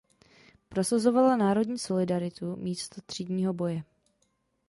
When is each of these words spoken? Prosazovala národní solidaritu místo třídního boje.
Prosazovala 0.69 1.35
národní 1.35 1.79
solidaritu 1.79 2.55
místo 2.55 3.01
třídního 3.05 3.53
boje. 3.53 3.83